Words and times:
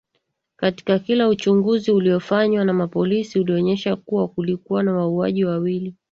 Katika 0.55 0.99
kila 0.99 1.29
uchunguzi 1.29 1.91
uliofanywa 1.91 2.65
na 2.65 2.73
mapolisi 2.73 3.39
ulionyesha 3.39 3.95
kuwa 3.95 4.27
kulikuwa 4.27 4.83
na 4.83 4.93
wauaji 4.93 5.45
wawili 5.45 5.95